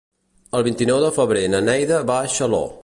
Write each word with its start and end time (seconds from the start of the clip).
El 0.59 0.65
vint-i-nou 0.67 1.03
de 1.03 1.11
febrer 1.19 1.45
na 1.57 1.61
Neida 1.69 2.03
va 2.13 2.21
a 2.23 2.35
Xaló. 2.39 2.67